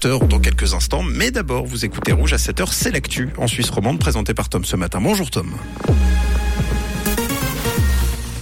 dans 0.00 0.38
quelques 0.38 0.74
instants, 0.74 1.02
mais 1.02 1.32
d'abord 1.32 1.66
vous 1.66 1.84
écoutez 1.84 2.12
Rouge 2.12 2.32
à 2.32 2.36
7h, 2.36 2.68
c'est 2.70 2.92
l'actu 2.92 3.30
en 3.36 3.48
Suisse 3.48 3.68
romande 3.68 3.98
présenté 3.98 4.32
par 4.32 4.48
Tom 4.48 4.64
ce 4.64 4.76
matin. 4.76 5.00
Bonjour 5.02 5.28
Tom. 5.28 5.50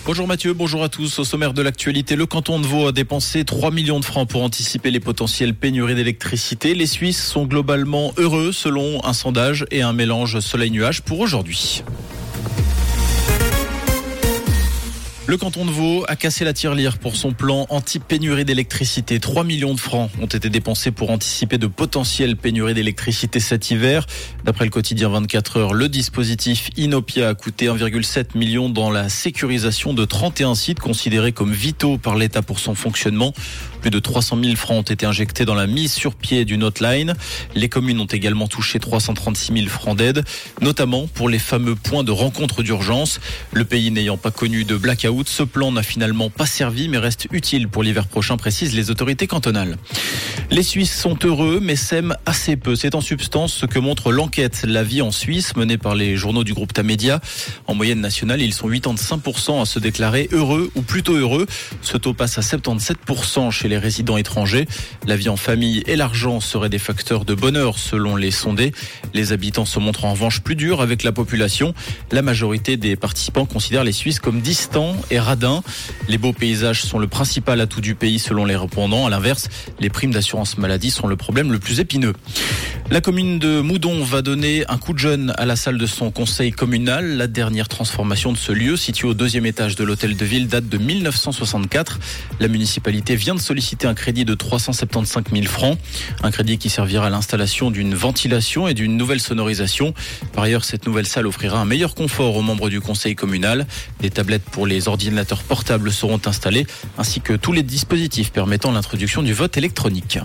Bonjour 0.04 0.27
Mathieu, 0.27 0.53
bonjour 0.53 0.84
à 0.84 0.90
tous. 0.90 1.19
Au 1.19 1.24
sommaire 1.24 1.54
de 1.54 1.62
l'actualité, 1.62 2.14
le 2.14 2.27
canton 2.27 2.61
de 2.61 2.66
Vaud 2.66 2.88
a 2.88 2.92
dépensé 2.92 3.46
3 3.46 3.71
millions 3.71 4.00
de 4.00 4.04
francs 4.04 4.29
pour 4.29 4.42
anticiper 4.42 4.90
les 4.90 5.00
potentielles 5.00 5.54
pénuries 5.54 5.95
d'électricité. 5.95 6.74
Les 6.74 6.84
Suisses 6.84 7.24
sont 7.24 7.46
globalement 7.46 8.12
heureux 8.18 8.52
selon 8.52 9.02
un 9.07 9.14
sondage 9.14 9.64
et 9.70 9.80
un 9.80 9.95
mélange 9.95 10.41
soleil-nuage 10.41 11.00
pour 11.00 11.20
aujourd'hui. 11.20 11.82
Le 15.29 15.36
canton 15.36 15.64
de 15.64 15.72
Vaud 15.72 16.04
a 16.06 16.14
cassé 16.14 16.45
la 16.45 16.52
tirelire 16.52 16.98
pour 16.98 17.16
son 17.16 17.32
plan 17.32 17.66
anti-pénurie 17.68 18.45
d'électricité. 18.45 19.18
3 19.18 19.42
millions 19.42 19.74
de 19.74 19.80
francs 19.80 20.09
ont 20.22 20.27
été 20.27 20.48
dépensés 20.50 20.92
pour 20.92 21.10
anticiper 21.10 21.59
de 21.59 21.66
potentielles 21.66 22.36
pénuries 22.36 22.74
d'électricité 22.74 23.41
cet 23.41 23.73
hiver. 23.73 24.06
D'après 24.45 24.66
le 24.66 24.70
quotidien 24.70 25.09
24 25.09 25.56
heures, 25.56 25.74
le 25.74 25.88
dispositif 25.88 26.70
Inopia 26.77 27.30
a 27.30 27.34
coûté 27.34 27.66
1,7 27.66 28.38
million 28.38 28.68
dans 28.68 28.88
la 28.88 29.09
sécurisation 29.09 29.95
de 29.95 30.04
31 30.04 30.54
sites 30.54 30.78
considérés 30.78 31.32
comme 31.32 31.52
vitaux 31.52 31.98
par 31.98 32.15
l'État 32.15 32.43
pour 32.43 32.60
son 32.60 32.77
fonctionnement. 32.77 33.34
Plus 33.80 33.90
de 33.90 33.98
300 33.98 34.38
000 34.43 34.54
francs 34.54 34.79
ont 34.79 34.93
été 34.93 35.06
injectés 35.06 35.45
dans 35.45 35.54
la 35.56 35.66
mise 35.66 35.93
sur 35.93 36.15
pied 36.15 36.45
d'une 36.45 36.62
hotline. 36.62 37.15
Les 37.56 37.68
communes 37.68 38.01
ont 38.01 38.06
également 38.06 38.46
touché 38.46 38.79
336 38.79 39.52
000 39.52 39.66
francs 39.66 39.96
d'aide, 39.96 40.24
notamment 40.60 41.09
pour 41.09 41.29
les 41.29 41.40
fameux 41.40 41.74
points 41.74 42.04
de 42.04 42.12
rencontre 42.12 42.62
d'urgence. 42.62 43.18
Le 43.52 43.65
pays 43.65 43.90
n'ayant 43.90 44.16
pas 44.16 44.30
connu 44.30 44.65
de 44.65 44.77
blackout, 44.77 45.16
ce 45.25 45.43
plan 45.43 45.73
n'a 45.73 45.83
finalement 45.83 46.30
pas 46.30 46.47
servi 46.47 46.88
mais 46.88 46.98
reste 46.98 47.27
utile 47.33 47.69
pour 47.69 47.83
l'hiver 47.83 48.07
prochain, 48.07 48.37
précisent 48.37 48.74
les 48.74 48.91
autorités 48.91 49.27
cantonales. 49.27 49.77
Les 50.51 50.62
Suisses 50.62 50.95
sont 50.95 51.19
heureux 51.24 51.61
mais 51.62 51.77
s'aiment 51.77 52.16
assez 52.27 52.57
peu. 52.57 52.77
C'est 52.77 52.95
en 52.95 53.01
substance 53.01 53.52
ce 53.52 53.66
que 53.66 53.79
montre 53.79 54.12
l'enquête 54.12 54.65
La 54.66 54.83
vie 54.83 55.02
en 55.02 55.10
Suisse 55.10 55.57
menée 55.57 55.79
par 55.79 55.95
les 55.95 56.16
journaux 56.16 56.45
du 56.45 56.55
groupe 56.55 56.73
Tamedia. 56.73 57.21
En 57.66 57.74
moyenne 57.74 58.01
nationale, 58.01 58.43
ils 58.43 58.55
sont 58.55 58.68
85% 58.68 59.63
à 59.63 59.66
se 59.66 59.79
déclarer 59.79 60.29
heureux 60.32 60.71
ou 60.74 60.82
plutôt 60.82 61.15
heureux. 61.15 61.46
Ce 61.83 61.96
taux 61.96 62.15
passe 62.15 62.38
à 62.38 62.43
77% 62.43 63.51
chez 63.51 63.68
les 63.68 63.79
résidents 63.79 64.16
étrangers. 64.16 64.66
La 65.06 65.16
vie 65.16 65.28
en 65.28 65.37
famille 65.37 65.83
et 65.87 65.97
l'argent 65.97 66.41
seraient 66.41 66.69
des 66.69 66.78
facteurs 66.78 67.25
de 67.25 67.34
bonheur 67.34 67.78
selon 67.78 68.16
les 68.16 68.31
sondés. 68.31 68.72
Les 69.15 69.33
habitants 69.33 69.65
se 69.65 69.78
montrent 69.78 70.05
en 70.05 70.12
revanche 70.12 70.41
plus 70.41 70.56
durs 70.56 70.81
avec 70.81 71.03
la 71.03 71.12
population. 71.12 71.75
La 72.12 72.22
majorité 72.22 72.77
des 72.77 72.97
participants 72.97 73.47
considèrent 73.47 73.84
les 73.84 73.93
Suisses 73.93 74.21
comme 74.21 74.41
distants 74.41 74.97
et 75.10 75.19
radin. 75.19 75.62
Les 76.09 76.19
beaux 76.19 76.32
paysages 76.32 76.82
sont 76.82 76.99
le 76.99 77.06
principal 77.06 77.60
atout 77.60 77.81
du 77.81 77.94
pays 77.94 78.19
selon 78.19 78.44
les 78.44 78.56
répondants. 78.56 79.06
À 79.06 79.10
l'inverse, 79.10 79.49
les 79.81 79.91
primes 79.91 80.12
d'assurance 80.12 80.59
maladie 80.59 80.91
sont 80.91 81.06
le 81.06 81.16
problème 81.16 81.53
le 81.53 81.59
plus 81.59 81.81
épineux. 81.81 82.12
La 82.91 83.00
commune 83.00 83.38
de 83.38 83.60
Moudon 83.60 84.04
va 84.04 84.22
donner 84.22 84.65
un 84.69 84.78
coup 84.78 84.93
de 84.93 84.99
jeune 84.99 85.34
à 85.38 85.44
la 85.44 85.56
salle 85.56 85.77
de 85.77 85.87
son 85.87 86.10
conseil 86.12 86.53
communal. 86.53 87.16
La 87.16 87.27
dernière 87.27 87.69
transformation 87.69 88.32
de 88.32 88.38
ce 88.38 88.53
lieu, 88.53 88.77
situé 88.77 89.09
au 89.09 89.15
deuxième 89.15 89.44
étage 89.44 89.75
de 89.75 89.82
l'hôtel 89.82 90.16
de 90.16 90.25
ville, 90.25 90.47
date 90.47 90.69
de 90.69 90.78
1964. 90.78 91.99
La 92.38 92.49
municipalité 92.49 93.16
vient 93.16 93.34
de 93.34 93.41
solliciter 93.41 93.88
un 93.88 93.94
crédit 93.94 94.25
de 94.25 94.34
375 94.34 95.25
000 95.32 95.47
francs. 95.47 95.78
Un 96.22 96.31
crédit 96.31 96.59
qui 96.59 96.71
servira 96.71 97.06
à 97.06 97.10
l'installation 97.10 97.71
d'une 97.71 97.94
ventilation 97.94 98.69
et 98.69 98.75
d'une 98.75 98.97
nouvelle 98.97 99.21
sonorisation. 99.21 99.93
Par 100.32 100.44
ailleurs, 100.44 100.65
cette 100.65 100.87
nouvelle 100.87 101.06
salle 101.06 101.27
offrira 101.27 101.59
un 101.59 101.65
meilleur 101.65 101.94
confort 101.94 102.37
aux 102.37 102.43
membres 102.43 102.69
du 102.69 102.81
conseil 102.81 103.16
communal. 103.16 103.66
Des 104.00 104.10
tablettes 104.10 104.44
pour 104.44 104.66
les 104.66 104.87
ordinateurs 104.87 104.96
portables 105.43 105.93
seront 105.93 106.21
installés, 106.27 106.66
ainsi 106.99 107.21
que 107.21 107.33
tous 107.34 107.53
les 107.53 107.62
dispositifs 107.62 108.33
permettant 108.33 108.72
l'introduction 108.72 109.22
du 109.22 109.33
vote 109.33 109.56
électronique. 109.56 110.19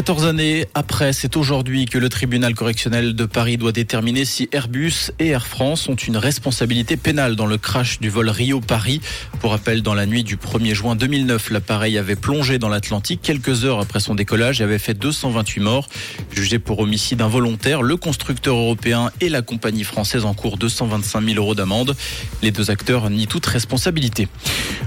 14 0.00 0.24
années 0.24 0.64
après, 0.72 1.12
c'est 1.12 1.36
aujourd'hui 1.36 1.84
que 1.84 1.98
le 1.98 2.08
tribunal 2.08 2.54
correctionnel 2.54 3.14
de 3.14 3.26
Paris 3.26 3.58
doit 3.58 3.70
déterminer 3.70 4.24
si 4.24 4.48
Airbus 4.50 5.10
et 5.18 5.26
Air 5.26 5.46
France 5.46 5.90
ont 5.90 5.94
une 5.94 6.16
responsabilité 6.16 6.96
pénale 6.96 7.36
dans 7.36 7.44
le 7.44 7.58
crash 7.58 8.00
du 8.00 8.08
vol 8.08 8.30
Rio-Paris. 8.30 9.02
Pour 9.40 9.50
rappel, 9.50 9.82
dans 9.82 9.92
la 9.92 10.06
nuit 10.06 10.24
du 10.24 10.38
1er 10.38 10.72
juin 10.72 10.96
2009, 10.96 11.50
l'appareil 11.50 11.98
avait 11.98 12.16
plongé 12.16 12.58
dans 12.58 12.70
l'Atlantique 12.70 13.20
quelques 13.22 13.66
heures 13.66 13.78
après 13.78 14.00
son 14.00 14.14
décollage 14.14 14.62
et 14.62 14.64
avait 14.64 14.78
fait 14.78 14.94
228 14.94 15.60
morts. 15.60 15.86
Jugé 16.32 16.58
pour 16.58 16.78
homicide 16.78 17.20
involontaire, 17.20 17.82
le 17.82 17.98
constructeur 17.98 18.56
européen 18.56 19.10
et 19.20 19.28
la 19.28 19.42
compagnie 19.42 19.84
française 19.84 20.24
en 20.24 20.32
cours 20.32 20.56
225 20.56 21.22
000 21.22 21.36
euros 21.36 21.54
d'amende. 21.54 21.94
Les 22.40 22.52
deux 22.52 22.70
acteurs 22.70 23.10
nient 23.10 23.26
toute 23.26 23.44
responsabilité. 23.44 24.28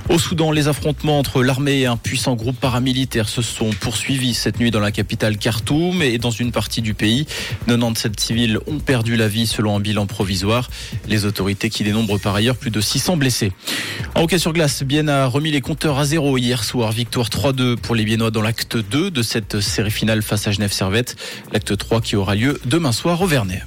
Au 0.10 0.18
Soudan, 0.18 0.50
les 0.50 0.68
affrontements 0.68 1.20
entre 1.20 1.44
l'armée 1.44 1.82
et 1.82 1.86
un 1.86 1.98
puissant 1.98 2.34
groupe 2.34 2.60
paramilitaire 2.60 3.30
se 3.30 3.44
sont 3.44 3.70
poursuivis 3.80 4.34
cette 4.34 4.60
nuit 4.60 4.72
dans 4.72 4.80
la 4.80 4.90
capitale 4.90 5.03
Khartoum 5.40 6.02
et 6.02 6.18
dans 6.18 6.32
une 6.32 6.52
partie 6.52 6.82
du 6.82 6.94
pays. 6.94 7.26
97 7.68 8.20
civils 8.20 8.60
ont 8.68 8.80
perdu 8.80 9.16
la 9.16 9.28
vie 9.28 9.48
selon 9.48 9.76
un 9.76 9.80
bilan 9.80 10.06
provisoire. 10.06 10.70
Les 11.08 11.26
autorités 11.26 11.70
qui 11.70 11.84
dénombrent 11.84 12.20
par 12.20 12.36
ailleurs 12.36 12.56
plus 12.56 12.72
de 12.72 12.82
600 12.82 13.18
blessés. 13.18 13.52
En 14.16 14.24
hockey 14.24 14.38
sur 14.38 14.54
glace, 14.54 14.84
Bienne 14.84 15.10
a 15.10 15.26
remis 15.28 15.52
les 15.52 15.62
compteurs 15.62 16.00
à 16.00 16.06
zéro 16.06 16.38
hier 16.38 16.64
soir. 16.64 16.92
Victoire 16.92 17.30
3-2 17.30 17.76
pour 17.76 17.96
les 17.96 18.06
Biennois 18.06 18.32
dans 18.32 18.42
l'acte 18.42 18.78
2 18.78 19.12
de 19.12 19.24
cette 19.24 19.60
série 19.60 19.92
finale 19.92 20.22
face 20.22 20.48
à 20.48 20.52
Genève 20.52 20.72
Servette. 20.72 21.16
L'acte 21.52 21.78
3 21.78 22.02
qui 22.02 22.16
aura 22.16 22.36
lieu 22.36 22.60
demain 22.66 22.92
soir 22.92 23.22
au 23.22 23.28
Vernet. 23.28 23.64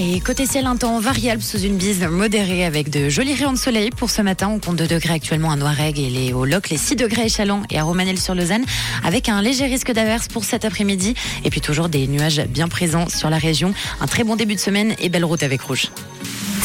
Et 0.00 0.20
côté 0.20 0.46
ciel, 0.46 0.66
un 0.66 0.76
temps 0.76 1.00
variable 1.00 1.42
sous 1.42 1.58
une 1.58 1.76
bise 1.76 2.02
modérée 2.04 2.64
avec 2.64 2.88
de 2.88 3.08
jolis 3.08 3.34
rayons 3.34 3.52
de 3.52 3.58
soleil. 3.58 3.90
Pour 3.90 4.10
ce 4.10 4.22
matin, 4.22 4.48
on 4.48 4.60
compte 4.60 4.76
2 4.76 4.86
degrés 4.86 5.14
actuellement 5.14 5.50
à 5.50 5.56
Noirègue 5.56 5.98
et 5.98 6.08
les, 6.08 6.32
au 6.32 6.44
Loc, 6.44 6.70
les 6.70 6.76
6 6.76 6.94
degrés 6.94 7.22
à 7.22 7.24
Échalon 7.24 7.62
et 7.68 7.80
à 7.80 7.82
Romanel-sur-Lausanne, 7.82 8.64
avec 9.02 9.28
un 9.28 9.42
léger 9.42 9.66
risque 9.66 9.90
d'averse 9.90 10.28
pour 10.28 10.44
cet 10.44 10.64
après-midi. 10.64 11.14
Et 11.44 11.50
puis 11.50 11.60
toujours 11.60 11.88
des 11.88 12.06
nuages 12.06 12.40
bien 12.48 12.68
présents 12.68 13.08
sur 13.08 13.28
la 13.28 13.38
région. 13.38 13.74
Un 14.00 14.06
très 14.06 14.22
bon 14.22 14.36
début 14.36 14.54
de 14.54 14.60
semaine 14.60 14.94
et 15.00 15.08
belle 15.08 15.24
route 15.24 15.42
avec 15.42 15.62
Rouge. 15.62 15.88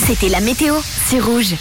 C'était 0.06 0.30
la 0.30 0.40
météo, 0.40 0.76
c'est 1.08 1.20
Rouge. 1.20 1.50